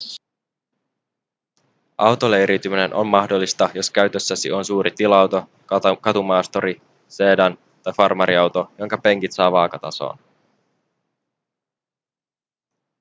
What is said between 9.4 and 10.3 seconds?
vaakatasoon